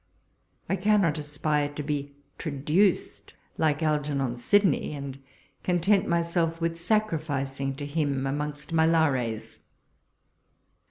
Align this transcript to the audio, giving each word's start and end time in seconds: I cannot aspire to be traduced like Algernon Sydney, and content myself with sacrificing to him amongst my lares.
I 0.67 0.77
cannot 0.77 1.19
aspire 1.19 1.69
to 1.69 1.83
be 1.83 2.13
traduced 2.39 3.35
like 3.59 3.83
Algernon 3.83 4.35
Sydney, 4.37 4.93
and 4.93 5.19
content 5.63 6.07
myself 6.07 6.59
with 6.59 6.75
sacrificing 6.75 7.75
to 7.75 7.85
him 7.85 8.25
amongst 8.25 8.73
my 8.73 8.87
lares. 8.87 9.59